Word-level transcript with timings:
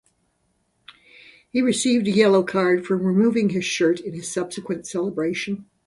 He 1.51 1.61
received 1.61 2.07
a 2.07 2.11
yellow 2.11 2.41
card 2.41 2.87
for 2.87 2.97
removing 2.97 3.49
his 3.49 3.65
shirt 3.65 3.99
in 3.99 4.13
his 4.15 4.33
subsequent 4.33 4.87
celebration. 4.87 5.67